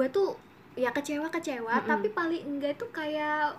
[0.00, 0.32] kedua tuh
[0.80, 1.88] ya kecewa kecewa Mm-mm.
[1.92, 3.52] tapi paling enggak itu kayak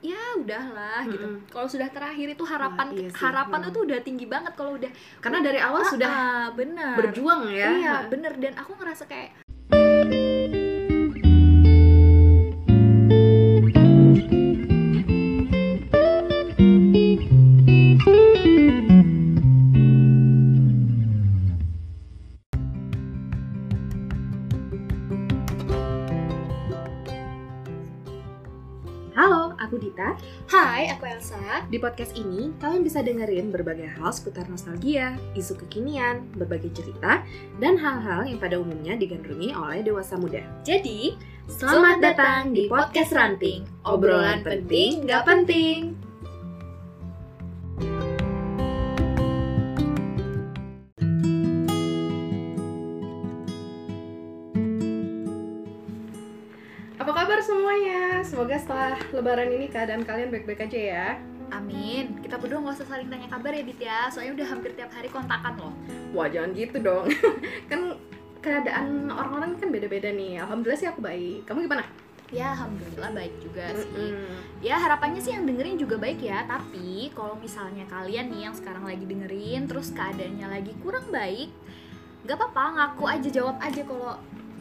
[0.00, 1.50] ya udahlah gitu Mm-mm.
[1.50, 3.18] kalau sudah terakhir itu harapan Wah, iya sih.
[3.18, 3.74] harapan Mm.
[3.74, 7.68] tuh udah tinggi banget kalau udah karena dari awal Ah, sudah ah, bener berjuang ya
[7.74, 9.34] iya bener dan aku ngerasa kayak
[30.80, 36.24] Hai aku Elsa di podcast ini kalian bisa dengerin berbagai hal seputar nostalgia isu kekinian
[36.32, 37.20] berbagai cerita
[37.60, 41.12] dan hal-hal yang pada umumnya digandrungi oleh dewasa muda jadi
[41.52, 43.66] Selamat datang di podcast Ranting.
[43.84, 45.99] Obrolan penting nggak penting.
[58.40, 61.06] Semoga setelah lebaran ini keadaan kalian baik-baik aja ya.
[61.52, 64.88] Amin kita berdua nggak usah saling tanya kabar ya Dit ya soalnya udah hampir tiap
[64.96, 65.74] hari kontakan loh
[66.16, 67.12] Wah, jangan gitu dong.
[67.70, 68.00] kan
[68.40, 70.40] keadaan orang-orang kan beda-beda nih.
[70.40, 71.44] Alhamdulillah sih aku baik.
[71.44, 71.84] Kamu gimana?
[72.32, 74.64] ya alhamdulillah baik juga sih Mm-mm.
[74.64, 78.86] ya harapannya sih yang dengerin juga baik ya tapi kalau misalnya kalian nih yang sekarang
[78.86, 81.50] lagi dengerin terus keadaannya lagi kurang baik
[82.22, 84.14] nggak apa-apa ngaku aja jawab aja kalau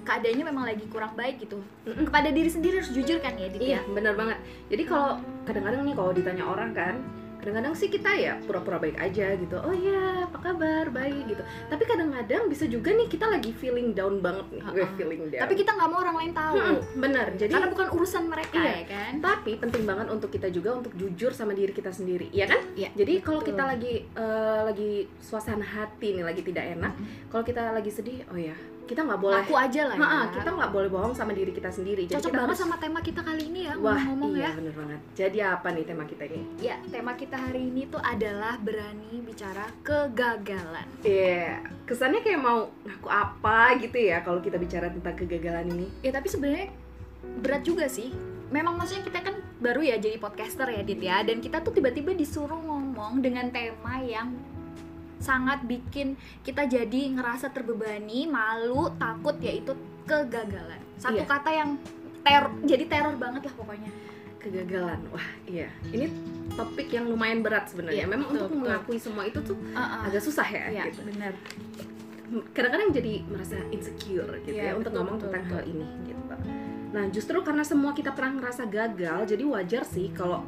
[0.10, 2.10] keadaannya memang lagi kurang baik gitu Mm-mm.
[2.10, 4.38] kepada diri sendiri harus jujur kan ya Dit Iya, ya bener banget.
[4.68, 6.96] Jadi kalau kadang-kadang nih kalau ditanya orang kan,
[7.38, 9.56] kadang-kadang sih kita ya pura-pura baik aja gitu.
[9.56, 10.90] Oh iya, apa kabar?
[10.90, 11.40] Baik gitu.
[11.66, 14.62] Tapi kadang-kadang bisa juga nih kita lagi feeling down banget nih.
[14.62, 14.92] Gue Uh-uh.
[14.96, 15.40] feeling down.
[15.40, 17.28] tapi kita nggak mau orang lain tahu Mm-mm, bener.
[17.38, 18.72] Jadi karena bukan urusan mereka Iya.
[18.74, 22.46] ya kan tapi penting banget untuk kita juga untuk jujur sama diri kita sendiri, iya
[22.46, 22.60] kan?
[22.74, 26.94] Iya, Jadi kalau kita lagi eh, lagi suasana hati nih lagi tidak enak,
[27.28, 28.58] kalau kita lagi sedih, oh ya
[28.90, 29.38] kita nggak boleh.
[29.40, 32.04] aku aja lah ya Ha-ha, kita nggak boleh bohong sama diri kita sendiri.
[32.04, 34.52] Jadi cocok kita banget harus- sama tema kita kali ini ya Wah, ngomong iya ya
[34.56, 35.00] bener banget.
[35.14, 36.42] Jadi apa nih tema kita ini?
[36.58, 43.08] ya tema kita hari ini tuh adalah berani bicara kegagalan Iya, kesannya kayak mau ngaku
[43.08, 45.88] apa gitu ya kalau kita bicara tentang kegagalan ini.
[46.02, 46.74] ya tapi sebenarnya
[47.38, 48.10] berat juga sih
[48.50, 52.12] memang maksudnya kita kan baru ya jadi podcaster ya Dit ya dan kita tuh tiba-tiba
[52.12, 54.34] disuruh ngomong dengan tema yang
[55.20, 61.28] sangat bikin kita jadi ngerasa terbebani malu takut yaitu kegagalan satu Iya.
[61.28, 61.70] kata yang
[62.20, 63.92] teror jadi teror banget lah pokoknya
[64.40, 65.68] Kegagalan, wah iya.
[65.84, 66.08] Ini
[66.56, 68.08] topik yang lumayan berat sebenarnya.
[68.08, 68.62] Iya, Memang betul, untuk betul.
[68.64, 70.08] mengakui semua itu tuh Uh-uh.
[70.08, 70.64] agak susah ya.
[70.72, 71.04] Iya, gitu.
[71.04, 71.36] benar
[72.56, 75.56] Kadang-kadang jadi merasa insecure gitu Iya, ya untuk betul, ngomong betul, tentang betul.
[75.60, 76.24] hal ini gitu.
[76.90, 80.48] Nah justru karena semua kita pernah ngerasa gagal, jadi wajar sih kalau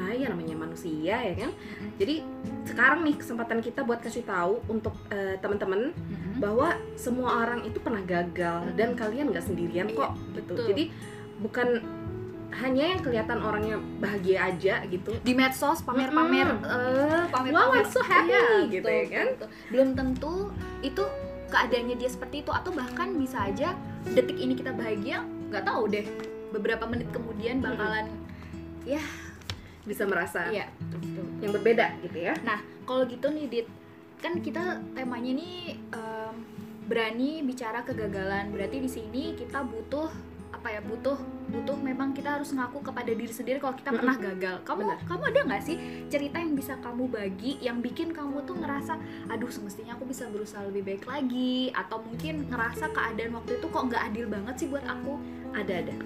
[0.00, 1.52] nah ya namanya manusia ya kan.
[2.00, 2.24] Jadi
[2.64, 6.40] sekarang nih kesempatan kita buat kasih tahu untuk eh, teman-teman Mm-mm.
[6.40, 8.78] bahwa semua orang itu pernah gagal Mm-mm.
[8.80, 10.52] dan kalian nggak sendirian Iya, kok gitu.
[10.56, 10.66] betul.
[10.72, 10.84] Jadi
[11.38, 11.68] bukan
[12.50, 15.14] hanya yang kelihatan orangnya bahagia aja gitu.
[15.22, 19.26] di medsos pamer-pamer eh pamer-pamer Wow, I'm so happy, Iya, gitu betul, ya kan?
[19.38, 20.34] betul, belum tentu
[20.82, 21.02] itu
[21.46, 26.02] keadaannya dia seperti itu atau bahkan bisa aja detik ini kita bahagia nggak tahu deh
[26.50, 28.10] beberapa menit kemudian bakalan
[29.84, 31.24] Bisa merasa iya betul.
[31.40, 32.34] yang berbeda gitu ya.
[32.84, 33.68] kalau gitu nih dit
[34.20, 36.34] kan kita temanya ini em,
[36.84, 40.10] berani bicara kegagalan berarti di sini kita butuh
[40.50, 41.16] apa ya butuh
[41.48, 44.98] butuh memang kita harus ngaku kepada diri sendiri kalau kita pernah gagal kamu Benar.
[45.08, 45.76] kamu ada nggak sih
[46.12, 48.98] cerita yang bisa kamu bagi yang bikin kamu tuh ngerasa
[49.32, 53.84] aduh semestinya aku bisa berusaha lebih baik lagi atau mungkin ngerasa keadaan waktu itu kok
[53.88, 55.16] nggak adil banget sih buat aku
[55.50, 55.96] Ada ada.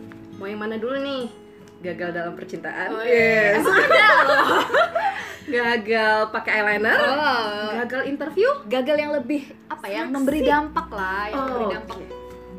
[0.41, 1.44] Mau yang mana dulu nih?
[1.85, 2.89] Gagal dalam percintaan.
[2.91, 3.61] Oh, Yes.
[3.61, 3.77] iya.
[3.77, 4.61] Ada loh
[5.57, 6.97] gagal pakai eyeliner.
[6.99, 8.49] oh, Gagal interview.
[8.67, 12.07] gagal yang lebih apa ya memberi dampak lah yang memberi Oh, dampak oke.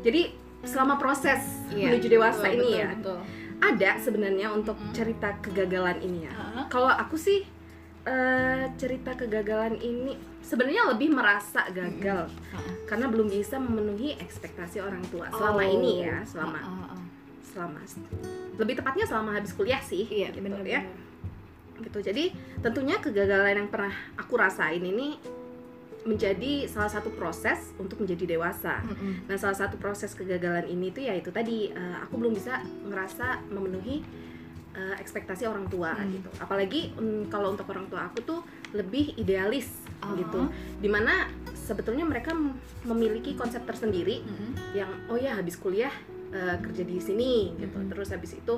[0.00, 0.22] Jadi
[0.62, 3.18] selama proses Iya, menuju dewasa Betul, ini betul, ya, betul.
[3.60, 4.92] ada sebenarnya untuk Mm.
[4.92, 6.32] cerita kegagalan ini ya.
[6.32, 6.66] Hah?
[6.68, 7.42] Kalau aku sih
[8.04, 12.74] eh, cerita kegagalan ini sebenarnya lebih merasa gagal Heeh.
[12.86, 15.74] karena belum bisa memenuhi ekspektasi orang tua selama Oh.
[15.74, 17.02] ini ya, selama Heeh, heeh.
[17.56, 17.80] Selama
[18.60, 20.84] lebih tepatnya selama habis kuliah sih, iya gitu benar ya.
[21.76, 21.98] Gitu.
[22.00, 22.24] Jadi
[22.60, 25.16] tentunya kegagalan yang pernah aku rasain ini
[26.06, 28.78] menjadi salah satu proses untuk menjadi dewasa.
[29.26, 33.42] Nah, salah satu proses kegagalan ini tuh ya itu tadi eh, aku belum bisa ngerasa
[33.50, 34.06] memenuhi
[34.72, 36.06] eh, ekspektasi orang tua Hmm.
[36.14, 36.30] gitu.
[36.38, 38.40] Apalagi mm, kalau untuk orang tua aku tuh
[38.72, 40.12] lebih idealis Oh.
[40.14, 40.46] gitu.
[40.78, 41.26] Di mana
[41.56, 42.30] sebetulnya mereka
[42.84, 44.20] memiliki konsep tersendiri
[44.72, 45.90] yang oh ya habis kuliah
[46.32, 47.76] uh, kerja di sini gitu.
[47.76, 47.90] Mm-mm.
[47.90, 48.54] terus habis itu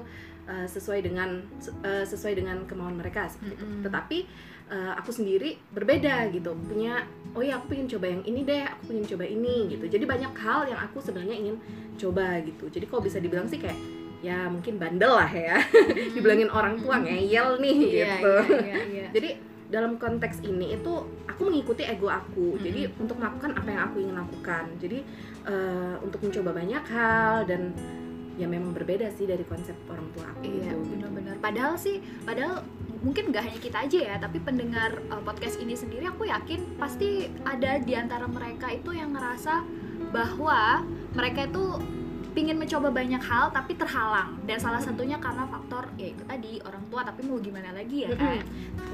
[0.47, 1.43] uh, sesuai dengan
[1.85, 3.65] uh, sesuai dengan kemauan mereka seperti itu.
[3.65, 3.83] Mm-mm.
[3.85, 4.19] tetapi
[4.71, 6.55] uh, aku sendiri berbeda gitu.
[6.69, 7.05] Punya
[7.37, 9.85] oh ya aku pengen coba yang ini deh aku pengen coba ini gitu.
[9.89, 11.57] Jadi banyak hal yang aku sebenarnya ingin
[11.99, 12.69] coba gitu.
[12.71, 13.77] Jadi kalau bisa dibilang sih kayak
[14.19, 15.63] ya mungkin bandel lah ya.
[16.15, 17.87] Dibilangin orang tua ngeyel nih Iya,
[18.19, 18.33] gitu.
[18.51, 19.09] iya, iya, iya.
[19.17, 19.31] jadi
[19.69, 20.93] dalam konteks ini itu
[21.29, 22.65] aku mengikuti ego aku Mm-mm.
[22.65, 24.99] jadi untuk melakukan apa yang aku ingin lakukan jadi
[25.45, 27.77] eh, untuk mencoba banyak hal dan
[28.39, 30.95] ya memang berbeda sih dari konsep orang tua aku Iya gitu.
[30.95, 31.35] benar-benar.
[31.43, 32.63] Padahal sih, padahal
[33.03, 37.27] mungkin nggak hanya kita aja ya, tapi pendengar uh, podcast ini sendiri aku yakin pasti
[37.43, 39.67] ada di antara mereka itu yang ngerasa
[40.15, 40.87] bahwa
[41.19, 41.83] mereka itu
[42.33, 44.39] pingin mencoba banyak hal tapi terhalang.
[44.45, 48.11] Dan salah satunya karena faktor ya itu tadi orang tua tapi mau gimana lagi ya
[48.17, 48.41] kan?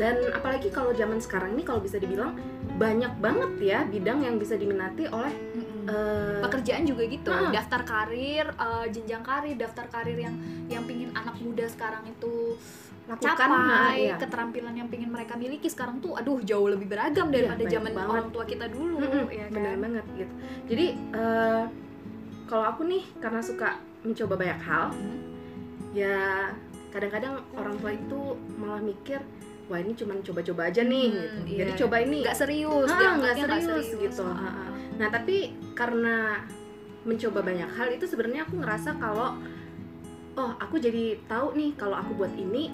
[0.00, 2.34] Dan apalagi kalau zaman sekarang ini kalau bisa dibilang
[2.74, 5.30] banyak banget ya bidang yang bisa diminati oleh
[5.86, 7.30] eh, pekerjaan juga gitu.
[7.30, 7.50] Ah.
[7.54, 10.34] daftar karir uh, jenjang karir daftar karir yang
[10.66, 12.58] yang pingin anak muda sekarang itu
[13.04, 14.16] lakukan capai nah, iya.
[14.16, 18.12] keterampilan yang pingin mereka miliki sekarang tuh aduh jauh lebih beragam daripada banyak zaman banget.
[18.16, 19.82] orang tua kita dulu Mm-mm, ya bener kan?
[19.84, 20.34] banget gitu.
[20.72, 21.64] Jadi eh,
[22.44, 23.68] kalau aku nih karena suka
[24.00, 25.20] mencoba banyak hal Hmm.
[25.92, 26.50] ya
[26.90, 28.20] kadang-kadang orang tua itu
[28.54, 29.18] malah mikir
[29.64, 31.58] wah ini cuma coba-coba aja nih Hmm, gitu iya.
[31.60, 34.22] jadi coba ini nggak serius Ah, nggak serius gitu.
[34.22, 34.44] Ah.
[34.44, 35.36] Ah, nah tapi
[35.72, 36.44] karena
[37.02, 39.36] mencoba banyak hal itu sebenarnya aku ngerasa kalau
[40.34, 42.72] oh aku jadi tahu nih kalau aku buat ini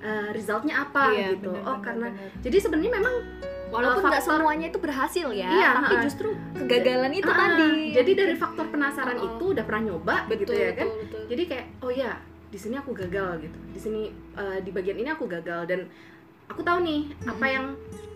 [0.00, 2.30] eh, resultnya apa Iya, gitu bener, oh bener, karena bener.
[2.40, 3.14] jadi sebenarnya memang
[3.70, 6.02] walaupun uh, nggak semuanya itu berhasil ya Iya, tapi ah.
[6.02, 9.26] justru kegagalan itu Ah, tadi jadi dari faktor penasaran oh.
[9.30, 11.22] itu udah pernah nyoba betul gitu ya kan betul, betul.
[11.30, 12.10] jadi kayak oh ya
[12.50, 14.02] di sini aku gagal gitu di sini
[14.34, 15.86] eh, di bagian ini aku gagal dan
[16.46, 17.46] aku tahu nih apa Mm-mm.
[17.46, 17.66] yang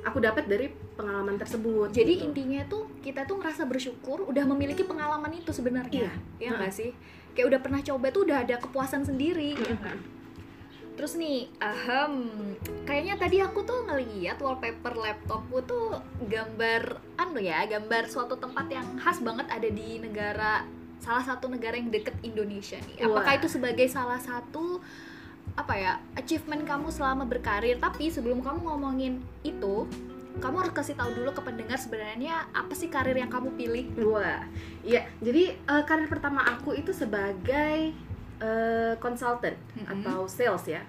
[0.03, 2.27] aku dapat dari pengalaman tersebut jadi gitu.
[2.27, 6.11] intinya tuh kita tuh ngerasa bersyukur udah memiliki pengalaman itu sebenarnya
[6.43, 6.51] Iya.
[6.51, 6.91] ya nggak sih
[7.35, 9.79] kayak udah pernah coba tuh udah ada kepuasan sendiri ya Mm-mm.
[9.81, 9.99] kan
[10.95, 12.13] Terus nih, ahem,
[12.87, 15.99] kayaknya tadi aku tuh ngeliat wallpaper laptopku tuh
[16.31, 20.63] gambar anu ya, gambar suatu tempat yang khas banget ada di negara
[21.03, 23.05] salah satu negara yang deket Indonesia nih.
[23.11, 23.39] Apakah Wah.
[23.43, 24.81] itu sebagai salah satu
[25.55, 27.77] apa ya achievement kamu selama berkarir?
[27.83, 29.85] Tapi sebelum kamu ngomongin itu,
[30.39, 33.85] kamu harus kasih tahu dulu ke pendengar sebenarnya apa sih karir yang kamu pilih?
[34.03, 34.47] Wah,
[34.87, 35.07] iya.
[35.19, 37.93] Jadi eh, karir pertama aku itu sebagai
[38.39, 39.93] eh, consultant Mm-mm.
[40.01, 40.83] atau sales ya.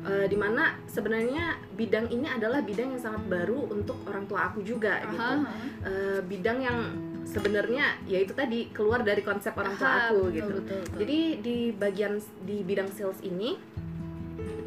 [0.00, 4.62] Eh, di mana sebenarnya bidang ini adalah bidang yang sangat baru untuk orang tua aku
[4.62, 5.18] juga gitu.
[5.18, 5.42] Aha,
[5.78, 6.78] Eh, bidang yang
[7.22, 10.52] sebenarnya ya itu tadi keluar dari konsep orang tua aha, aku betul, gitu.
[10.56, 10.98] betul, betul.
[11.02, 13.58] Jadi di bagian di bidang sales ini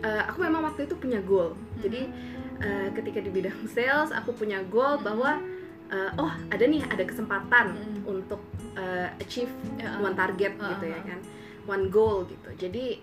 [0.01, 1.55] eh, aku memang waktu itu punya goal.
[1.79, 2.01] Jadi
[2.59, 5.05] eh, ketika di bidang sales aku punya goal Hmm.
[5.05, 5.31] bahwa
[5.89, 8.19] eh, oh ada nih ada kesempatan Hmm.
[8.19, 8.41] untuk
[8.73, 11.03] eh, achieve Ya, one target Ah, gitu ya ah.
[11.03, 11.19] kan,
[11.71, 12.49] one goal gitu.
[12.59, 12.99] Jadi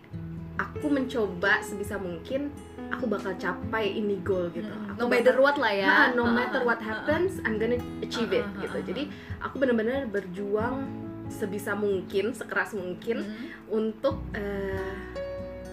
[0.58, 2.52] aku mencoba sebisa mungkin
[2.88, 4.68] aku bakal capai ini goal gitu.
[4.92, 5.88] Aku no matter what lah ya.
[5.88, 6.90] Ha, no matter ha, what ha, ha.
[7.00, 8.78] happens, I'm gonna achieve it gitu.
[8.84, 9.08] Jadi
[9.40, 10.84] aku benar-benar berjuang
[11.28, 13.48] sebisa mungkin, sekeras mungkin Mm.
[13.70, 14.96] untuk eh,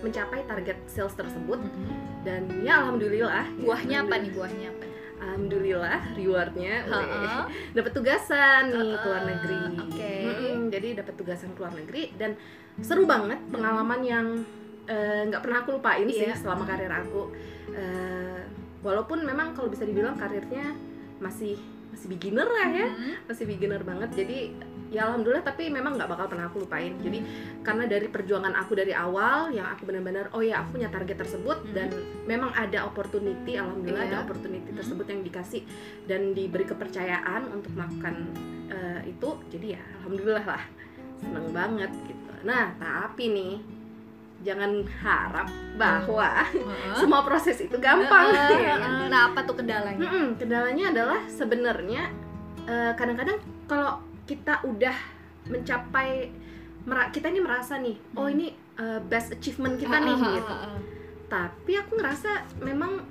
[0.03, 2.21] mencapai target sales tersebut Mm-mm.
[2.21, 3.47] dan ya alhamdulillah.
[3.47, 4.29] ya, Buahnya apa nih?
[4.29, 4.35] alhamdulillah.
[4.35, 4.83] Buahnya apa?
[5.15, 6.73] Alhamdulillah rewardnya
[7.71, 9.59] dapat tugasan nih Ha-ha, ke luar negeri.
[9.79, 10.13] oke.
[10.27, 12.35] Mm-mm, jadi dapat tugasan ke luar negeri dan
[12.77, 14.27] seru banget pengalaman yang
[14.85, 16.35] eh, nggak pernah aku lupain sih Iya.
[16.35, 17.33] selama karir aku.
[17.71, 18.41] Eh,
[18.79, 20.77] walaupun memang kalau bisa dibilang karirnya
[21.17, 21.57] masih
[21.89, 23.13] masih beginner lah ya, Mm.
[23.25, 24.09] masih beginner banget.
[24.13, 24.51] Jadi
[24.91, 26.93] ya alhamdulillah tapi memang nggak bakal pernah aku lupain.
[26.99, 27.23] Jadi
[27.61, 31.57] karena dari perjuangan aku dari awal yang aku benar-benar oh ya aku punya target tersebut
[31.63, 31.73] Hmm.
[31.73, 31.89] dan
[32.25, 34.11] memang ada opportunity alhamdulillah Iya.
[34.11, 34.77] ada opportunity Hmm.
[34.77, 35.61] tersebut yang dikasih
[36.05, 38.27] dan diberi kepercayaan untuk melakukan
[38.67, 40.63] eh, itu jadi ya alhamdulillah lah
[41.15, 43.53] seneng banget gitu nah tapi nih
[44.39, 46.93] jangan harap bahwa Heeh.
[46.99, 48.75] semua proses itu gampang Heeh, ya.
[49.09, 49.97] Nah, apa tuh kendalanya?
[49.99, 52.13] Mm-mm, kendalanya adalah sebenarnya
[52.63, 54.93] eh, kadang-kadang kalau kita udah
[55.45, 56.29] mencapai
[57.09, 58.33] kita ini merasa nih oh Hmm.
[58.33, 60.53] ini eh, best achievement kita nih Heeh, gitu
[61.25, 63.01] tapi aku ngerasa memang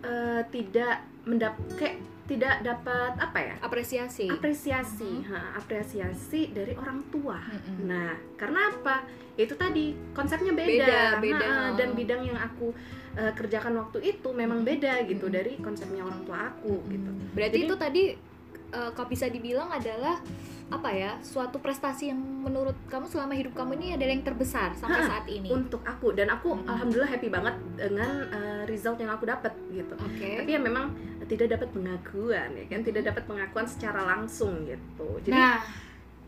[0.00, 4.26] eh, tidak mendap kayak tidak dapat apa ya Apresiasi.
[4.26, 7.84] apresiasi ha, apresiasi dari orang tua Mm-mm.
[7.84, 9.04] nah karena apa
[9.34, 11.46] itu tadi konsepnya beda, Beda, beda.
[11.46, 12.72] Ha, dan bidang yang aku
[13.14, 15.36] eh, kerjakan waktu itu memang beda gitu Mm-mm.
[15.36, 18.04] dari konsepnya orang tua aku gitu Berarti Jadi- itu tadi
[18.74, 20.18] kalau bisa dibilang adalah
[20.66, 24.98] apa ya suatu prestasi yang menurut kamu selama hidup kamu ini adalah yang terbesar sampai
[24.98, 25.46] Ha, saat ini.
[25.46, 26.66] untuk aku dan aku Mm-mm.
[26.66, 30.30] alhamdulillah happy banget dengan eh, result yang aku dapat gitu Oke.
[30.36, 30.90] tapi ya memang
[31.24, 35.58] tidak dapat pengakuan ya kan tidak dapat pengakuan secara langsung gitu jadi Nah,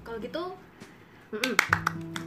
[0.03, 0.45] kalau gitu.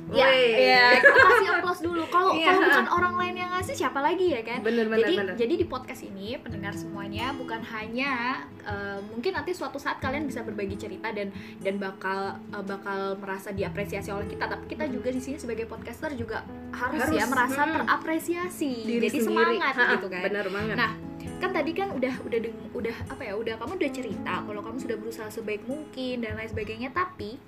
[0.09, 0.73] Ya, Weh.
[0.73, 2.01] ya, kita kasih applause dulu.
[2.09, 2.49] Kalau Iya.
[2.51, 4.59] kalau bukan orang lain yang ngasih siapa lagi ya kan?
[4.59, 9.53] bener bener jadi bener jadi di podcast ini pendengar semuanya bukan hanya eh, mungkin nanti
[9.53, 11.29] suatu saat kalian bisa berbagi cerita dan
[11.61, 12.19] dan bakal
[12.51, 16.41] eh, bakal merasa diapresiasi oleh kita tapi kita juga di sini sebagai podcaster juga
[16.73, 17.71] harus, Harus, ya merasa mm.
[17.71, 19.25] terapresiasi Diri jadi sendiri.
[19.25, 20.91] semangat Ha-ha, gitu kan bener banget Nah,
[21.39, 24.77] kan tadi kan udah udah deng- udah apa ya udah kamu udah cerita kalau kamu
[24.77, 27.39] sudah berusaha sebaik mungkin dan lain sebagainya tapi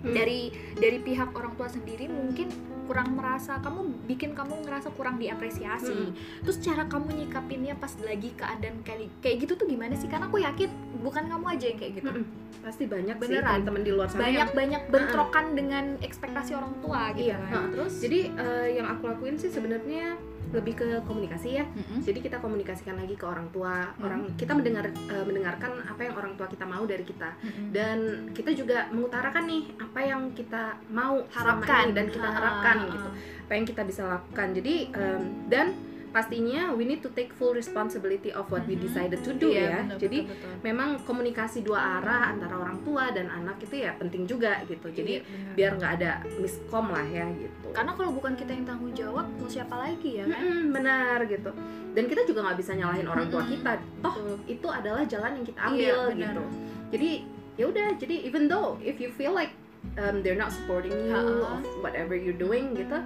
[0.00, 0.16] Hmm.
[0.16, 2.48] dari dari pihak orang tua sendiri mungkin
[2.86, 6.16] kurang merasa kamu bikin kamu ngerasa kurang diapresiasi Hmm.
[6.40, 10.40] terus cara kamu nyikapinnya pas lagi keadaan kayak kayak gitu tuh gimana sih karena aku
[10.40, 12.24] yakin bukan kamu aja yang kayak gitu Mm-mm.
[12.58, 13.44] pasti banyak sih Beneran.
[13.60, 17.64] teman-teman di luar sana banyak yang banyak bentrokan dengan ekspektasi orang tua gitu Iya, kan
[17.70, 20.16] terus jadi eh, yang aku lakuin sih sebenarnya
[20.50, 22.00] lebih ke komunikasi ya Mm-mm.
[22.00, 24.02] jadi kita komunikasikan lagi ke orang tua Hmm.
[24.02, 27.70] orang kita mendengar eh, mendengarkan apa yang orang tua kita mau dari kita Mm-mm.
[27.70, 27.98] dan
[28.30, 32.86] kita juga mengutarakan nih apa yang kita mau harapkan ini dan kita Ha, harapkan ha.
[32.88, 33.08] gitu
[33.40, 35.66] apa yang kita bisa lakukan jadi em, dan
[36.10, 38.82] pastinya we need to take full responsibility of what we Mhm.
[38.82, 40.52] decided to do Iya, ya bener, jadi betul, betul.
[40.62, 45.14] memang komunikasi dua arah antara orang tua dan anak itu ya penting juga gitu jadi
[45.18, 45.52] Iya, bener.
[45.54, 49.46] biar nggak ada miskom lah ya gitu karena kalau bukan kita yang tanggung jawab mau
[49.46, 51.50] siapa lagi ya kan Mm-mm, benar gitu
[51.90, 54.36] dan kita juga nggak bisa nyalahin orang tua kita toh Betul.
[54.46, 56.18] itu adalah jalan yang kita Iya, ambil benar.
[56.20, 56.42] gitu
[56.90, 57.10] jadi
[57.54, 59.54] ya udah jadi even though if you feel like
[59.96, 62.98] um, they're not supporting you of whatever you're doing gitu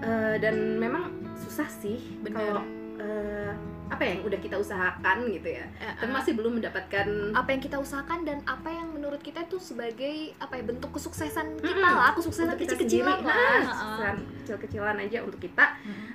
[0.00, 2.36] uh, dan memang susah sih Benar.
[2.36, 2.62] kalau
[2.98, 3.52] uh,
[3.88, 7.62] apa yang udah kita usahakan gitu ya Eh, tapi eh, masih belum mendapatkan apa yang
[7.62, 11.96] kita usahakan dan apa yang menurut kita itu sebagai apa ya bentuk kesuksesan kita Mm-mm.
[11.96, 15.64] lah kesuksesan kecil-kecilan lah Nah, kesuksesan kecil-kecilan aja untuk kita.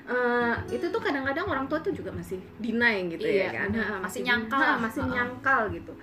[0.03, 3.87] Eh, itu tuh kadang-kadang orang tua tuh juga masih deny gitu Iya, ya kan benar.
[3.89, 4.77] Ha, Masih nyangkal lah.
[4.77, 5.93] masih nyangkal gitu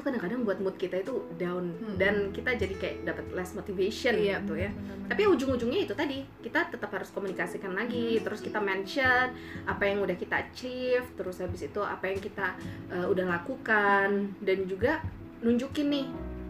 [0.00, 1.96] itu kadang-kadang buat mood kita itu down Hmm.
[1.96, 5.08] dan kita jadi kayak dapat less motivation Iya, gitu ya benar-benar.
[5.08, 8.24] tapi ujung-ujungnya itu tadi kita tetap harus komunikasikan lagi Hmm.
[8.24, 12.56] terus kita mention apa yang udah kita achieve terus habis itu apa yang kita
[12.88, 15.04] eh, udah lakukan dan juga
[15.38, 16.06] nunjukin nih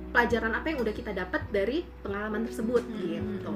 [0.08, 3.02] pelajaran apa yang udah kita dapat dari pengalaman tersebut Hmm.
[3.02, 3.54] gitu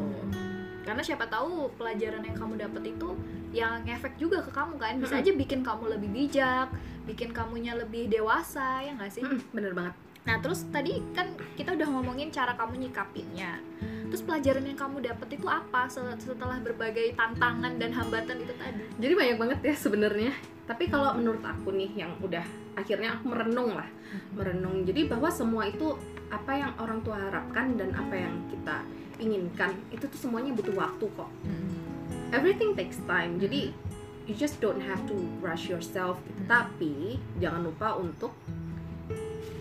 [0.82, 3.08] karena siapa tahu pelajaran yang kamu dapat itu
[3.50, 5.22] yang ngefek juga ke kamu kan bisa Mm-mm.
[5.22, 6.68] aja bikin kamu lebih bijak
[7.04, 9.22] bikin kamunya lebih dewasa ya nggak sih?
[9.22, 9.94] Mm-mm, bener banget.
[10.24, 13.60] Nah terus tadi kan kita udah ngomongin cara kamu nyikapinnya.
[14.08, 18.82] Terus pelajaran yang kamu dapat itu apa se- setelah berbagai tantangan dan hambatan itu tadi?
[18.96, 20.32] Jadi banyak banget ya sebenarnya.
[20.64, 23.88] Tapi kalau menurut aku nih yang udah akhirnya aku merenung lah.
[24.32, 24.86] Merenung.
[24.88, 25.92] Jadi bahwa semua itu
[26.32, 28.80] apa yang orang tua harapkan dan apa yang kita
[29.20, 31.30] inginkan itu tuh semuanya butuh waktu kok.
[32.32, 33.36] Everything takes time.
[33.38, 33.70] Jadi
[34.24, 36.40] you just don't have to rush yourself gitu.
[36.40, 36.48] Hmm.
[36.48, 36.94] tapi
[37.36, 38.32] jangan lupa untuk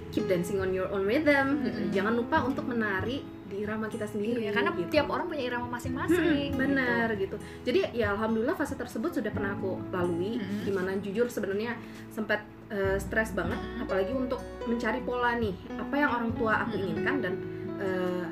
[0.10, 1.80] keep dancing on your own rhythm gitu.
[1.80, 1.92] Hmm.
[1.92, 4.90] jangan lupa untuk menari di irama kita sendiri Iya, karena gitu.
[4.90, 7.38] tiap orang punya irama masing-masing Hmm, benar gitu.
[7.62, 10.42] Jadi ya alhamdulillah fase tersebut sudah pernah aku lalui.
[10.42, 10.66] Hmm.
[10.66, 11.78] Di mana jujur sebenarnya
[12.10, 12.42] sempat
[12.72, 13.86] eh, stres banget, Hmm.
[13.86, 16.84] apalagi untuk mencari pola nih apa yang orang tua aku Hmm.
[16.84, 17.34] inginkan dan
[17.78, 18.26] eh,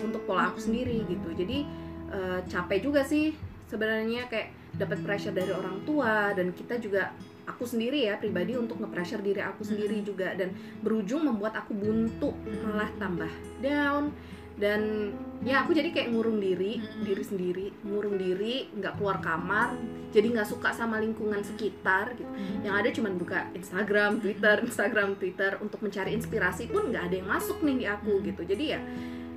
[0.00, 0.66] untuk pola aku Hmm.
[0.72, 1.28] sendiri gitu.
[1.36, 1.58] Jadi
[2.06, 7.12] eh, capek juga sih sebenarnya kayak dapat pressure dari orang tua dan kita juga
[7.46, 10.06] aku sendiri ya pribadi untuk nge-pressure diri aku sendiri Hmm.
[10.06, 10.52] juga dan
[10.82, 12.30] berujung membuat aku buntu
[12.62, 14.12] malah tambah down.
[14.56, 15.12] Dan
[15.44, 17.04] ya aku jadi kayak ngurung diri Mm-mm.
[17.04, 19.76] diri sendiri ngurung diri nggak keluar kamar
[20.16, 22.24] jadi nggak suka sama lingkungan sekitar gitu.
[22.64, 27.28] Yang ada cuman buka Instagram Twitter Instagram Twitter untuk mencari inspirasi pun nggak ada yang
[27.28, 28.48] masuk nih di aku gitu.
[28.48, 28.80] Jadi ya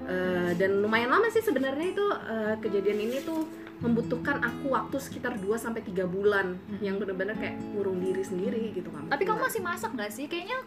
[0.08, 3.44] eh, dan lumayan lama sih sebenarnya itu eh, kejadian ini tuh
[3.80, 6.80] membutuhkan aku waktu sekitar 2 sampai tiga bulan Mm.
[6.82, 10.60] yang benar-benar kayak ngurung diri sendiri gitu kan tapi kamu masih masak nggak sih kayaknya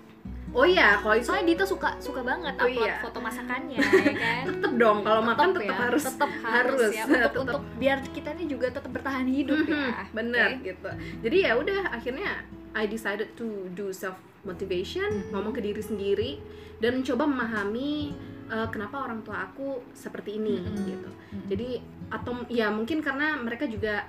[0.51, 3.01] oh iya kalau itu soalnya Dita suka suka banget Oh, upload iya.
[3.01, 6.91] foto masakannya ya kan tetep dong kalau makan Tetep tetap ya, harus tetep harus, harus,
[6.91, 7.41] ya untuk tetep.
[7.43, 10.65] untuk biar kita ini juga tetap bertahan hidup ya Mhm, bener Oke.
[10.67, 10.91] gitu
[11.23, 12.31] jadi ya udah akhirnya
[12.73, 15.31] I decided to do self motivation Mhm.
[15.31, 16.31] ngomong ke diri sendiri
[16.79, 18.13] dan mencoba memahami
[18.53, 20.85] uh, kenapa orang tua aku seperti ini Mhm.
[20.87, 21.11] gitu
[21.49, 21.69] jadi
[22.09, 24.05] atau ya mungkin karena mereka juga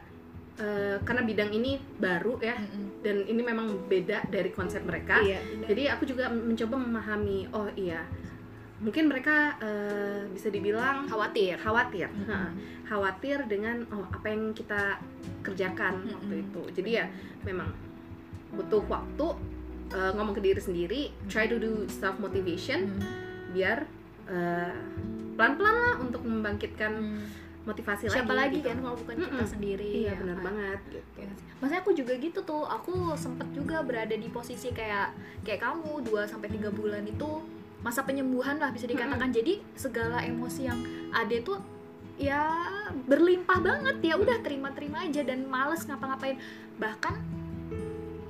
[0.60, 2.86] uh, karena bidang ini baru ya Mhm.
[3.02, 5.68] dan ini memang beda dari konsep mereka iya benar.
[5.68, 8.04] jadi aku juga mencoba memahami oh iya
[8.78, 12.28] mungkin mereka uh, bisa dibilang khawatir khawatir Mhm.
[12.28, 12.38] Ha,
[12.84, 15.00] khawatir dengan oh apa yang kita
[15.42, 16.14] kerjakan Mm-mm.
[16.14, 17.06] waktu itu jadi ya
[17.44, 17.72] memang
[18.52, 19.28] butuh waktu
[19.90, 23.02] uh, ngomong ke diri sendiri try to do self motivation Mhm.
[23.56, 23.88] biar
[24.26, 24.74] uh,
[25.34, 27.26] pelan-pelan lah untuk membangkitkan Mhm.
[27.64, 28.68] motivasi siapa lagi gitu.
[28.68, 29.48] kan kalau bukan kita Mm-mm.
[29.50, 30.46] sendiri iya ya benar kan?
[30.46, 31.18] banget gitu.
[31.18, 31.32] Ya?
[31.58, 36.28] Maksudnya aku juga gitu tuh, aku sempet juga berada di posisi kayak kayak kamu 2
[36.28, 37.30] sampai 3 bulan itu
[37.80, 41.60] masa penyembuhan lah bisa dikatakan jadi segala emosi yang ada tuh
[42.14, 42.52] ya
[43.02, 46.40] berlimpah banget ya udah terima-terima aja dan males ngapa-ngapain
[46.76, 47.16] bahkan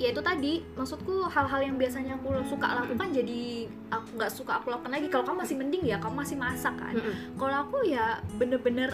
[0.03, 3.41] ya itu tadi maksudku hal-hal yang biasanya aku suka lakukan jadi
[3.87, 6.91] aku nggak suka aku lakukan lagi kalau kamu masih mending ya kamu masih masak kan
[7.33, 8.91] kalau aku ya bener-bener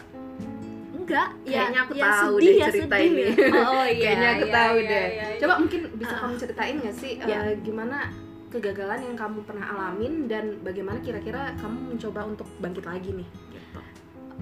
[0.93, 3.23] enggak ya Kayaknya aku ya tahu sedih deh ya cerita sedih ini.
[3.25, 3.33] ya.
[3.73, 5.05] oh iya Kayaknya aku iya, tahu iya, deh.
[5.09, 5.39] iya, iya.
[5.41, 6.19] Coba mungkin bisa Ah.
[6.21, 7.37] kamu ceritain nggak sih Ya.
[7.41, 7.97] eh, gimana
[8.49, 13.27] kegagalan yang kamu pernah alamin dan bagaimana kira-kira kamu mencoba untuk bangkit lagi nih?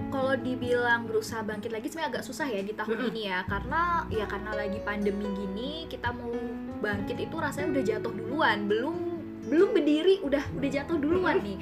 [0.07, 3.43] Kalau dibilang berusaha bangkit lagi sebenarnya agak susah ya di tahun ini ya.
[3.49, 6.31] Karena ya karena lagi pandemi gini kita mau
[6.79, 8.69] bangkit itu rasanya udah jatuh duluan.
[8.69, 8.95] Belum
[9.47, 11.57] belum berdiri udah udah jatuh duluan nih.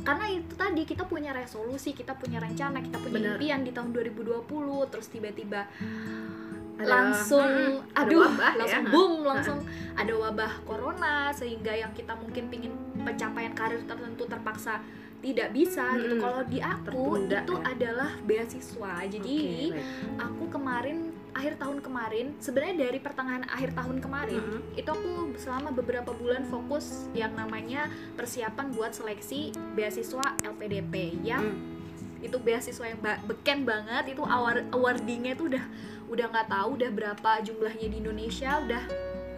[0.00, 3.36] Karena itu tadi kita punya resolusi kita punya rencana kita punya Bener.
[3.36, 4.48] impian di tahun 2020
[4.88, 5.68] terus tiba-tiba
[6.80, 7.84] Ada- langsung.
[7.92, 8.58] Ada aduh wabah ya.
[8.64, 9.58] langsung boom langsung
[9.92, 12.72] ada wabah corona sehingga yang kita mungkin pingin
[13.04, 14.80] pencapaian karir tertentu terpaksa
[15.20, 16.22] tidak bisa gitu Mm-mm.
[16.22, 16.84] kalau di aku
[17.20, 17.62] Tertunda, itu ya.
[17.68, 19.36] adalah beasiswa jadi
[19.68, 19.72] baik.
[20.18, 20.98] aku kemarin
[21.30, 24.60] akhir tahun kemarin sebenarnya dari pertengahan akhir tahun kemarin Mm-mm.
[24.74, 32.22] itu aku selama beberapa bulan fokus yang namanya persiapan buat seleksi beasiswa LPDP yang Mm.
[32.22, 35.64] itu beasiswa yang ba- beken banget itu award awardingnya tuh udah
[36.06, 38.82] udah nggak tahu udah berapa jumlahnya di Indonesia udah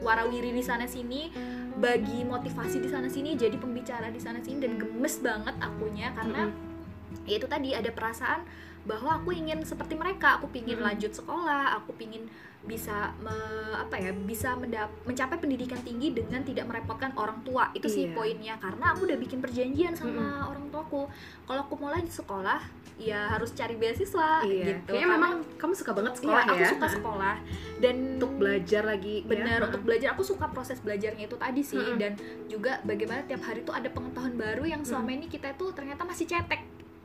[0.00, 1.30] warawiri di sana sini
[1.78, 6.48] bagi motivasi di sana sini jadi pembicara di sana sini dan gemes banget akunya karena
[6.50, 7.24] Mm-mm.
[7.28, 8.44] ya itu tadi ada perasaan
[8.82, 10.88] bahwa aku ingin seperti mereka aku pingin Mm-mm.
[10.90, 12.28] lanjut sekolah aku pingin
[12.62, 13.34] bisa me-
[13.74, 18.14] apa ya bisa mendap- mencapai pendidikan tinggi dengan tidak merepotkan orang tua itu sih Iya.
[18.14, 21.10] poinnya karena aku udah bikin perjanjian sama orang tuaku
[21.42, 22.62] kalau aku mau lanjut sekolah
[22.96, 24.78] ya harus cari beasiswa Iya.
[24.78, 26.70] gitu Kayaknya memang kamu suka banget sekolah iya, aku ya.
[26.70, 27.36] suka sekolah
[27.78, 29.16] dan Untuk belajar lagi.
[29.24, 29.66] benar ya.
[29.66, 31.98] untuk belajar aku suka proses belajarnya itu tadi sih Mm-mm.
[31.98, 32.12] dan
[32.46, 36.24] juga bagaimana tiap hari tuh ada pengetahuan baru yang selama ini kita tuh ternyata masih
[36.24, 36.62] cetek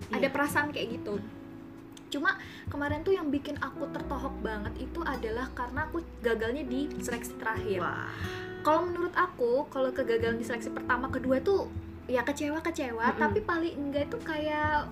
[0.08, 0.30] ada Iya.
[0.30, 1.18] perasaan kayak gitu
[2.08, 7.36] cuma kemarin tuh yang bikin aku tertohok banget itu adalah karena aku gagalnya di seleksi
[7.36, 7.84] terakhir
[8.64, 11.68] kalau menurut aku kalau kegagalan di seleksi pertama kedua tuh
[12.08, 13.20] ya kecewa kecewa Mm-mm.
[13.20, 14.88] tapi paling enggak itu kayak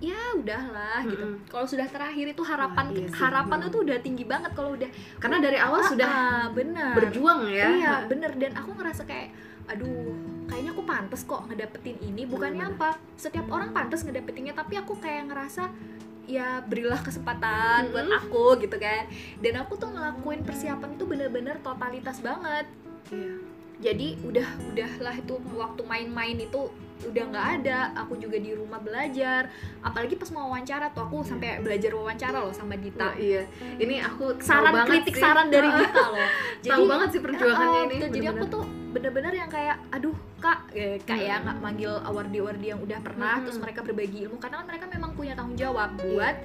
[0.00, 1.48] ya udahlah gitu Mm-mm.
[1.48, 4.90] kalau sudah terakhir itu harapan Wah, iya sih, harapan itu udah tinggi banget kalau udah
[5.20, 7.68] Karena dari awal Ah, sudah ah, benar berjuang ya.
[7.68, 9.32] Iya bener dan aku ngerasa kayak
[9.64, 10.12] aduh
[10.44, 12.76] kayaknya aku pantas kok ngedapetin ini bukannya Bener.
[12.76, 15.72] apa setiap orang pantas ngedapetinnya tapi aku kayak ngerasa
[16.26, 18.20] ya berilah kesempatan buat Mm-mm.
[18.22, 19.04] aku gitu kan
[19.38, 22.64] dan aku tuh ngelakuin persiapan itu bener-bener totalitas banget
[23.06, 23.36] Iya.
[23.82, 26.72] jadi udah udahlah itu waktu main-main itu
[27.04, 31.60] udah nggak ada aku juga di rumah belajar apalagi pas mau wawancara tuh aku sampai
[31.60, 33.44] belajar wawancara loh sama Dita Oh, iya.
[33.76, 35.20] Ini aku saran kritik sih.
[35.20, 36.28] saran dari Dita loh
[36.62, 37.96] tahu banget sih perjuangannya Ah, ini.
[37.98, 38.08] betul.
[38.10, 41.44] jadi aku tuh bener-bener yang kayak aduh kak eh, ya Hmm.
[41.44, 43.44] nggak manggil awardi-awardi yang udah pernah Hmm.
[43.44, 46.02] terus mereka berbagi ilmu karena kan mereka memang punya tanggung jawab Iya.
[46.06, 46.36] buat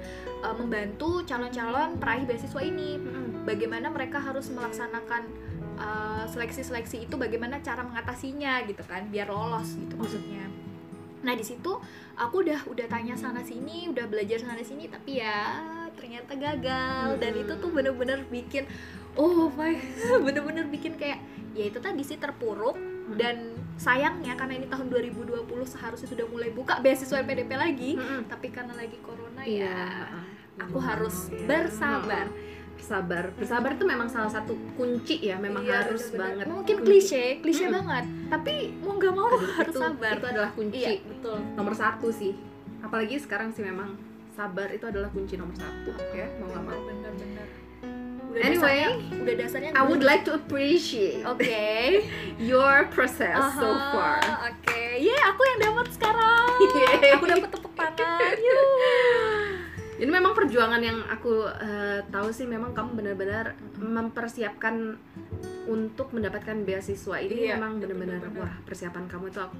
[0.42, 3.44] eh, membantu calon-calon peraih beasiswa ini Mm-mm.
[3.44, 5.22] bagaimana mereka harus melaksanakan
[5.78, 10.44] eh, seleksi-seleksi itu bagaimana cara mengatasinya gitu kan biar lolos gitu maksudnya
[11.20, 11.72] nah di situ
[12.14, 15.60] aku udah udah tanya sana sini udah belajar sana sini tapi ya
[15.92, 17.42] ternyata gagal dan Hmm.
[17.42, 18.64] itu tuh bener-bener bikin
[19.14, 19.74] oh my
[20.24, 21.18] bener-bener bikin kayak
[21.50, 22.78] ya itu tadi sih terpuruk
[23.12, 23.42] dan
[23.74, 25.34] sayangnya karena ini tahun 2020
[25.66, 28.28] seharusnya sudah mulai buka beasiswa PDP lagi Mm-mm.
[28.28, 29.66] tapi karena lagi corona Iya.
[29.66, 29.82] ya
[30.60, 31.46] aku harus Iya.
[31.46, 32.26] bersabar
[32.72, 33.28] Bersabar.
[33.34, 36.16] Bersabar itu memang salah satu kunci ya, memang Iya, harus bener-bener.
[36.16, 36.46] banget.
[36.48, 36.86] mungkin Kunci.
[36.88, 37.76] klise klise Mm-mm.
[37.76, 41.74] banget tapi mau nggak mau Aduh, harus itu, sabar Itu adalah kunci iya betul nomor
[41.74, 42.32] satu sih.
[42.80, 46.80] Apalagi sekarang sih memang sabar itu adalah kunci nomor satu ya, mau nggak mau.
[48.30, 51.42] Udah Anyway, dasarnya, udah dasarnya I would like to appreciate oke.
[52.38, 54.18] your process so Aha, far.
[54.48, 54.80] oke.
[54.96, 56.46] Ya aku yang dapat sekarang.
[56.62, 57.18] Yeay.
[57.18, 58.34] aku dapat tepuk tangan.
[60.00, 64.96] Ini memang perjuangan yang aku eh, tahu sih memang kamu benar-benar mempersiapkan
[65.68, 69.56] untuk mendapatkan beasiswa ini Iya, memang benar-benar wah persiapan kamu itu aku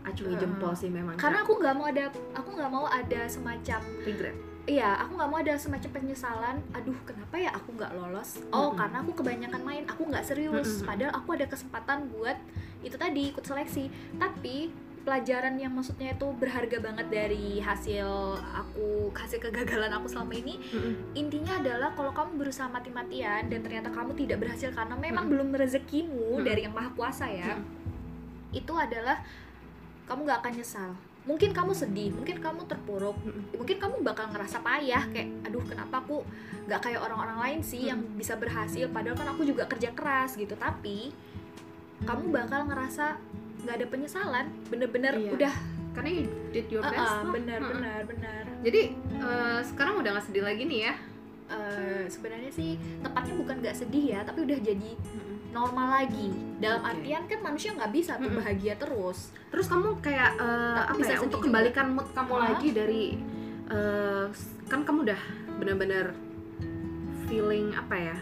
[0.00, 3.80] acungi Uh, jempol sih memang karena aku nggak mau ada aku nggak mau ada semacam
[4.02, 4.34] regret.
[4.70, 8.78] Iya aku nggak mau ada semacam penyesalan aduh kenapa ya aku nggak lolos oh Mm-mm.
[8.78, 10.86] karena aku kebanyakan main aku nggak serius Mm-mm.
[10.86, 12.38] padahal aku ada kesempatan buat
[12.80, 18.04] itu tadi ikut seleksi tapi pelajaran yang maksudnya itu berharga banget dari hasil
[18.36, 21.16] aku hasil kegagalan aku selama ini Mm-mm.
[21.16, 25.32] intinya adalah kalau kamu berusaha mati-matian dan ternyata kamu tidak berhasil karena memang Mm.
[25.32, 26.44] belum rezekimu Mm.
[26.44, 27.64] dari yang maha kuasa ya Mm.
[28.52, 29.18] itu adalah
[30.04, 33.12] kamu gak akan nyesal mungkin kamu sedih mungkin kamu terpuruk
[33.52, 36.24] mungkin kamu bakal ngerasa payah kayak aduh kenapa aku
[36.64, 38.86] gak kayak orang-orang lain sih yang bisa berhasil?
[38.88, 40.54] Padahal kan aku juga kerja keras gitu.
[40.54, 41.10] Tapi
[42.06, 43.18] kamu bakal ngerasa
[43.60, 45.30] nggak ada penyesalan bener-bener Iya.
[45.34, 45.54] udah.
[45.90, 47.18] Karena you did your uh, best uh, lah.
[47.26, 47.34] Mm-mm.
[47.34, 47.60] benar
[48.06, 48.82] benar jadi
[49.18, 50.94] eh, sekarang udah nggak sedih lagi nih ya?
[51.50, 54.90] Eh, sebenarnya sih tepatnya bukan nggak sedih ya tapi udah jadi
[55.50, 56.90] normal lagi dalam Oke.
[56.92, 58.38] artian kan manusia nggak bisa tuh Mm-mm.
[58.38, 61.46] bahagia terus terus kamu kayak Tapi apa bisa ya untuk juga.
[61.48, 62.42] kembalikan mood kamu Hah?
[62.46, 63.02] lagi dari
[63.66, 64.24] eh,
[64.66, 65.20] kan kamu udah
[65.58, 66.06] benar-benar
[67.24, 68.16] feeling apa ya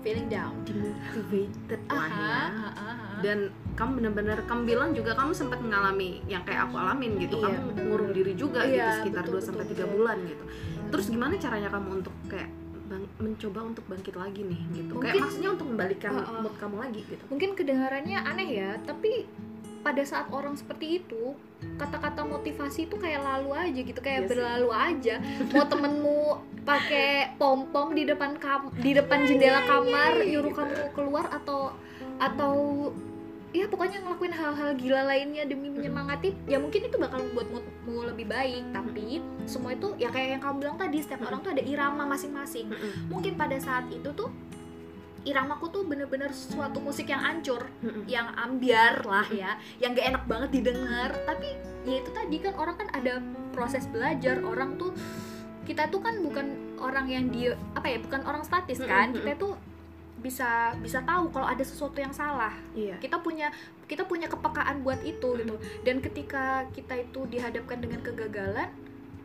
[0.00, 2.40] feeling down demotivated lah ya
[3.24, 3.38] dan
[3.74, 7.58] kamu benar-benar kamu bilang juga kamu sempat mengalami yang kayak aku alamin gitu Iya, kamu
[7.90, 9.92] ngurung diri juga Iya, gitu sekitar betul, 2 sampai betul, 3 betul.
[9.98, 10.44] bulan gitu
[10.86, 12.50] terus gimana caranya kamu untuk kayak
[12.86, 16.40] bang- mencoba untuk bangkit lagi nih gitu kayak Mungkin- maksudnya untuk membalikan Uh, uh.
[16.40, 19.26] mood kamu lagi gitu mungkin kedengarannya aneh ya tapi
[19.82, 21.34] pada saat orang seperti itu
[21.76, 24.30] kata-kata motivasi itu kayak lalu aja gitu kayak Iya sih.
[24.32, 25.14] berlalu aja
[25.48, 26.18] mau temenmu
[26.64, 30.58] pakai pom pom di depan kam di depan jendela kamar iya, nyuruh gitu.
[30.58, 31.70] kamu keluar atau
[32.18, 32.54] atau
[33.54, 38.26] ya pokoknya ngelakuin hal-hal gila lainnya demi menyemangati ya mungkin itu bakal membuat moodmu lebih
[38.28, 42.04] baik tapi semua itu ya kayak yang kamu bilang tadi setiap orang tuh ada irama
[42.04, 43.08] masing-masing Mm-mm.
[43.08, 44.28] mungkin pada saat itu tuh
[45.26, 47.66] iramaku tuh bener-bener suatu musik yang ancur
[48.06, 51.10] yang ambiar lah ya, yang gak enak banget didengar.
[51.26, 53.18] Tapi ya itu tadi kan orang kan ada
[53.50, 54.38] proses belajar.
[54.46, 54.94] Orang tuh
[55.66, 59.10] kita tuh kan bukan orang yang dia apa ya, bukan orang statis kan.
[59.10, 59.58] Kita tuh
[60.26, 62.50] bisa bisa tahu kalau ada sesuatu yang salah.
[62.74, 63.54] iya Kita punya
[63.86, 65.54] kita punya kepekaan buat itu gitu.
[65.86, 68.66] Dan ketika kita itu dihadapkan dengan kegagalan,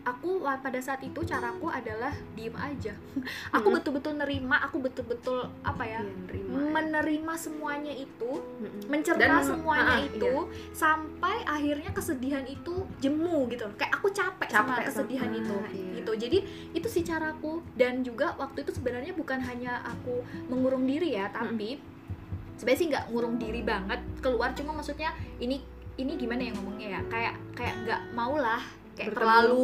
[0.01, 2.93] aku pada saat itu caraku adalah diem aja.
[3.55, 3.77] aku Mm-mm.
[3.77, 6.01] betul-betul nerima, aku betul-betul apa ya?
[6.01, 8.89] Iya, nerima menerima semuanya itu, Mm-mm.
[8.89, 10.33] mencerna Dan- semuanya ah, itu
[10.71, 13.69] sampai akhirnya kesedihan itu jemu gitu.
[13.77, 15.93] Kayak aku capek, sama Capek kesedihan sama- itu iya.
[16.01, 16.11] gitu.
[16.17, 16.37] Jadi
[16.73, 21.77] itu sih caraku dan juga waktu itu sebenarnya bukan hanya aku mengurung diri ya, tapi
[22.57, 25.61] sebenarnya sih nggak ngurung diri banget keluar cuma maksudnya ini
[25.97, 28.61] ini gimana ya ngomongnya ya kayak kayak nggak mau lah
[28.93, 29.17] kayak Bertemu.
[29.17, 29.63] terlalu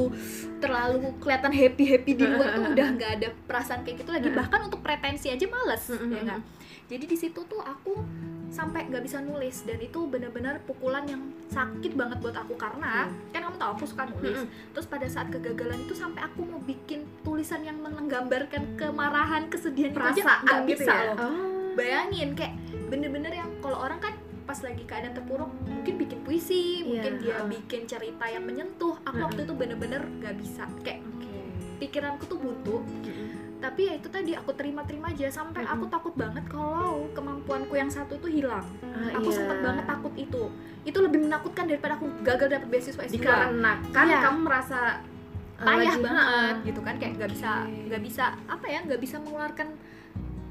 [0.58, 4.30] terlalu kelihatan happy happy di luar tuh udah nggak ada perasaan kayak gitu lagi.
[4.30, 6.42] Bahkan untuk pretensi aja males ya nggak?
[6.88, 8.00] Jadi di situ tuh aku
[8.48, 11.20] sampai nggak bisa nulis dan itu benar-benar pukulan yang
[11.52, 14.40] sakit banget buat aku karena kan kamu tahu aku suka nulis.
[14.40, 14.72] Mm-mm.
[14.72, 20.00] terus pada saat kegagalan itu sampai aku mau bikin tulisan yang menggambarkan kemarahan kesedihan itu
[20.00, 21.04] aja perasaan nggak gitu bisa ya?
[21.12, 21.16] loh.
[21.20, 21.76] Oh.
[21.76, 22.56] bayangin kayak
[22.88, 24.16] bener-bener yang kalau orang kan
[24.48, 27.48] pas lagi keadaan terpuruk mungkin bikin puisi Iya, mungkin dia heeh.
[27.52, 28.96] bikin cerita yang menyentuh.
[29.04, 30.64] Aku waktu itu bener-bener nggak bisa.
[30.80, 31.36] Kayak Oke.
[31.78, 33.60] pikiranku tuh Mm-mm.
[33.60, 35.28] tapi ya itu tadi aku terima-terima aja.
[35.28, 38.64] Sampai aku takut banget kalau kemampuanku yang satu itu hilang.
[38.82, 39.36] Ah, aku iya.
[39.36, 40.44] sempet banget takut itu.
[40.82, 44.20] Itu lebih menakutkan daripada aku gagal dapet beasiswa S2 dikarenakan Iya.
[44.24, 45.04] kamu merasa
[45.58, 46.96] uh, payah lagi- banget gitu kan.
[46.96, 49.68] Kayak nggak bisa nggak bisa apa ya nggak bisa mengeluarkan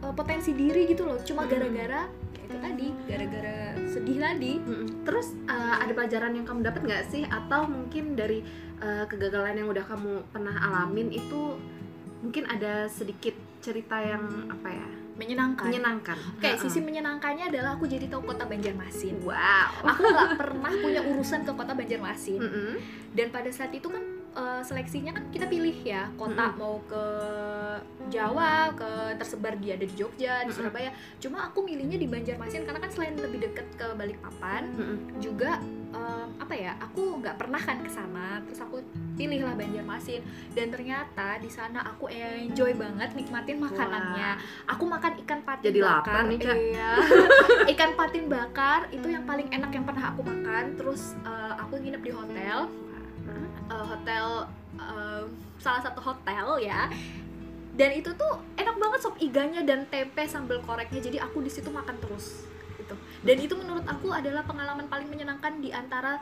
[0.03, 1.17] uh, potensi diri gitu loh.
[1.23, 2.05] Cuma gara-gara
[2.47, 3.59] itu tadi gara-gara
[3.91, 5.03] sedih tadi Mm-mm.
[5.03, 7.23] Terus uh, ada pelajaran yang kamu dapat nggak sih?
[7.27, 8.47] Atau mungkin dari
[8.79, 11.59] uh, kegagalan yang udah kamu pernah alamin itu
[12.23, 16.17] mungkin ada sedikit cerita yang apa ya menyenangkan menyenangkan?
[16.37, 16.61] Oke, Ha-ha.
[16.61, 19.17] sisi menyenangkannya adalah aku jadi tahu kota Banjarmasin.
[19.25, 19.73] wow.
[19.97, 22.41] Aku nggak pernah punya urusan ke kota Banjarmasin.
[22.41, 22.73] Mm-mm.
[23.17, 24.05] Dan pada saat itu kan
[24.37, 26.61] eh, seleksinya kan kita pilih ya kota Mm-mm.
[26.61, 27.05] mau ke
[28.07, 28.87] Jawa, ke
[29.19, 30.55] tersebar dia ada di Jogja, di Mm-mm.
[30.55, 30.91] Surabaya.
[31.19, 35.19] Cuma aku milihnya di Banjarmasin karena kan selain lebih dekat ke Balikpapan, Mm-mm.
[35.19, 35.59] juga
[35.91, 36.79] em, apa ya?
[36.79, 38.39] Aku nggak pernah kan ke sana.
[38.47, 38.79] Terus aku
[39.19, 40.23] pilihlah Banjarmasin
[40.55, 44.39] dan ternyata di sana aku enjoy banget nikmatin makanannya.
[44.71, 45.99] Aku makan ikan patin Jadi bakar.
[45.99, 46.57] lapar nih, Kak.
[46.57, 46.91] Iya.
[47.75, 50.79] ikan patin bakar itu yang paling enak yang pernah aku makan.
[50.79, 52.71] Terus eh, aku nginep di hotel
[53.67, 54.27] eh, hotel
[54.77, 55.23] eh,
[55.57, 56.87] salah satu hotel ya
[57.73, 61.69] dan itu tuh enak banget sop iganya dan tempe sambal koreknya jadi aku di situ
[61.69, 66.21] makan terus gitu dan itu menurut aku adalah pengalaman paling menyenangkan di antara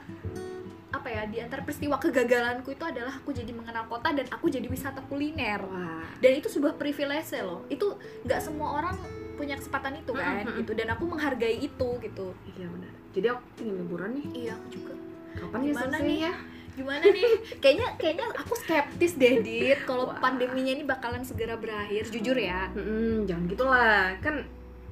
[0.90, 4.62] apa ya di antara peristiwa kegagalanku itu adalah aku jadi mengenal kota dan aku jadi
[4.64, 6.06] wisata kuliner Wah.
[6.22, 7.82] dan itu sebuah privilege loh itu
[8.22, 8.94] nggak semua orang
[9.34, 10.62] punya kesempatan itu kan Mm-mm.
[10.62, 12.92] gitu dan aku menghargai itu gitu Iya benar.
[13.10, 14.26] Jadi aku ingin liburan nih.
[14.32, 14.94] iya aku juga
[15.34, 16.18] Kapan ya selesai nih?
[16.22, 16.34] ya?
[16.74, 20.18] Gimana nih kayaknya kayaknya aku skeptis deh dit kalau Wah.
[20.18, 24.18] pandeminya ini bakalan segera berakhir jujur ya Mm-mm, jangan gitulah.
[24.18, 24.42] Kan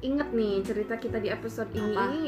[0.01, 1.91] inget nih cerita kita di episode ini.
[1.93, 2.03] Apa?
[2.09, 2.23] ini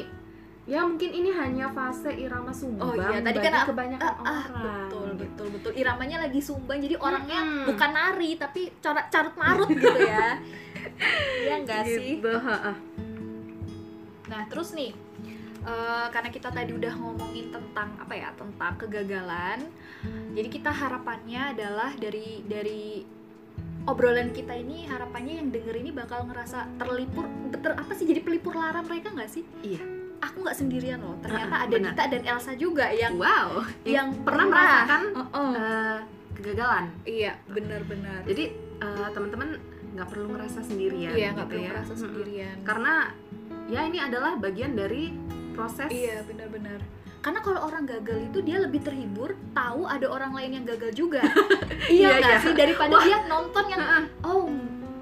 [0.64, 4.16] ya mungkin ini hanya fase irama sumbang Oh iya, tadi bagi kan aku- kebanyakan ah,
[4.16, 4.64] ah, orang.
[4.64, 9.98] betul betul betul iramanya lagi sumbang jadi orangnya bukan nari tapi corak carut marut gitu
[10.00, 10.40] ya
[11.44, 12.72] iya enggak sih Gitu, ha-ha.
[14.24, 14.96] nah terus nih
[15.64, 19.60] eh, karena kita tadi udah ngomongin tentang apa ya tentang kegagalan
[20.30, 23.04] jadi kita harapannya adalah dari dari
[23.84, 28.52] obrolan kita ini harapannya yang denger ini bakal ngerasa terlipur ter, apa sih jadi pelipur
[28.52, 29.80] lara mereka nggak sih Iya.
[30.20, 31.92] aku nggak sendirian loh ternyata Uh-uh, ada benar.
[31.92, 35.50] Dita dan Elsa juga yang wow yang pernah merasakan Uh-uh.
[35.52, 35.98] eh,
[36.32, 38.44] kegagalan iya benar-benar jadi
[38.80, 39.48] eh, teman-teman
[39.94, 41.72] nggak perlu ngerasa sendirian iya nggak gitu perlu ya.
[41.76, 41.98] Mm-mm.
[42.00, 42.94] sendirian karena
[43.66, 45.12] ya ini adalah bagian dari
[45.54, 46.82] proses iya benar-benar
[47.20, 51.24] karena kalau orang gagal itu dia lebih terhibur tahu ada orang lain yang gagal juga
[51.88, 52.42] iya Iya, nggak iya.
[52.42, 53.02] sih daripada Wah.
[53.02, 53.82] dia nonton yang
[54.20, 54.44] oh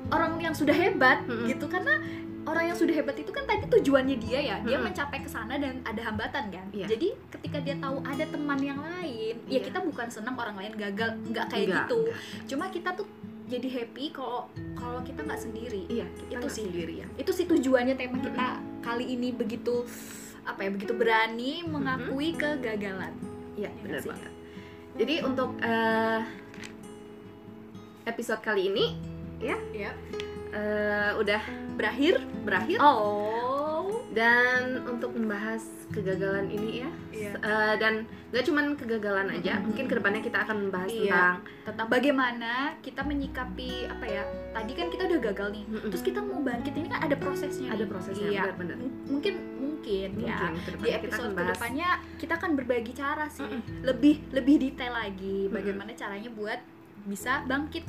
[0.08, 1.48] orang yang sudah hebat Mm-mm.
[1.48, 1.98] gitu karena
[2.42, 4.86] orang yang sudah hebat itu kan tadi tujuannya dia ya dia Mm-mm.
[4.86, 6.86] mencapai ke sana dan ada hambatan kan Iya.
[6.86, 9.60] jadi ketika dia tahu ada teman yang lain ya Iya.
[9.64, 12.16] kita bukan senang orang lain gagal nggak kayak Enggak, gitu enggak.
[12.46, 13.06] cuma kita tuh
[13.44, 16.64] jadi happy kalau kalau kita nggak sendiri iya kita Itu sih.
[16.64, 18.46] sendirian itu sih tujuannya tema kita
[18.80, 19.82] kali ini begitu
[20.42, 23.14] apa ya begitu berani mengakui kegagalan.
[23.54, 24.10] Iya Iya benar sih.
[24.10, 24.32] banget.
[24.92, 26.20] Jadi untuk eh,
[28.04, 28.86] episode kali ini
[29.40, 29.56] ya
[30.52, 31.42] eh, udah
[31.78, 32.78] berakhir berakhir.
[32.82, 33.71] Oh
[34.12, 37.32] dan untuk membahas kegagalan ini ya Iya.
[37.34, 39.66] eh, dan nggak cuman kegagalan aja Mm-mm.
[39.66, 41.00] mungkin ke depannya kita akan membahas Iya.
[41.02, 44.22] tentang tentang bagaimana kita menyikapi apa ya
[44.52, 45.88] tadi kan kita udah gagal nih Mm-mm.
[45.88, 48.42] terus kita mau bangkit ini kan ada prosesnya ada prosesnya iya.
[48.46, 52.92] benar-benar M- mungkin mungkin, ya mungkin di kita episode bahas ke depannya kita akan berbagi
[52.92, 53.60] cara sih Mm-mm.
[53.82, 56.60] lebih lebih detail lagi bagaimana caranya buat
[57.02, 57.82] bisa bangkit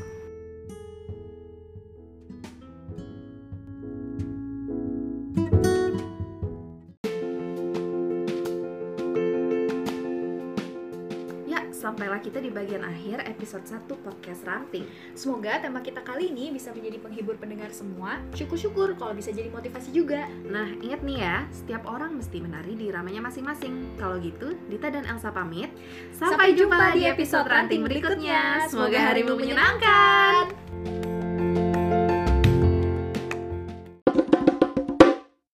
[12.33, 16.97] kita di bagian akhir episode 1 podcast ranting semoga tema kita kali ini bisa menjadi
[16.97, 22.13] penghibur pendengar semua syukur-syukur kalau bisa jadi motivasi juga Nah, ingat nih ya, setiap orang
[22.17, 23.97] mesti menari di ramanya masing-masing.
[23.97, 25.71] Kalau gitu, Dita dan Elsa pamit.
[26.13, 28.69] Sampai, jumpa di episode ranting berikutnya.
[28.69, 30.62] Semoga harimu menyenangkan.